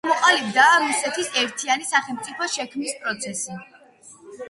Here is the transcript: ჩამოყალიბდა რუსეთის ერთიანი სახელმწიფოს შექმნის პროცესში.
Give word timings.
ჩამოყალიბდა 0.05 0.63
რუსეთის 0.83 1.29
ერთიანი 1.43 1.89
სახელმწიფოს 1.91 2.59
შექმნის 2.59 2.99
პროცესში. 3.07 3.63